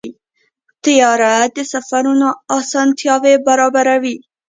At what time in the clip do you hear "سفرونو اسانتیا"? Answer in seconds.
1.73-3.15